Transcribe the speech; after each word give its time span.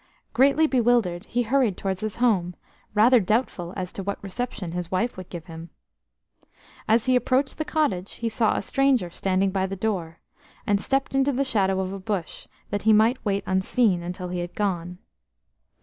Greatly 0.33 0.65
bewildered, 0.65 1.27
he 1.27 1.43
hurried 1.43 1.77
towards 1.77 2.01
his 2.01 2.15
home, 2.15 2.55
rather 2.95 3.19
doubtful 3.19 3.71
as 3.77 3.93
to 3.93 4.01
what 4.01 4.17
reception 4.23 4.71
his 4.71 4.89
wife 4.89 5.15
would 5.15 5.29
give 5.29 5.45
him. 5.45 5.69
As 6.87 7.05
he 7.05 7.15
approached 7.15 7.59
the 7.59 7.65
cottage, 7.65 8.13
he 8.13 8.27
saw 8.27 8.55
a 8.55 8.63
stranger 8.63 9.11
standing 9.11 9.51
by 9.51 9.67
the 9.67 9.75
door, 9.75 10.17
and 10.65 10.81
stepped 10.81 11.13
into 11.13 11.31
the 11.31 11.43
shadow 11.45 11.79
of 11.79 11.93
a 11.93 11.99
bush 11.99 12.47
that 12.71 12.81
he 12.81 12.93
might 12.93 13.23
wait 13.23 13.43
unseen 13.45 14.01
until 14.01 14.29
he 14.29 14.39
had 14.39 14.55
gone. 14.55 14.97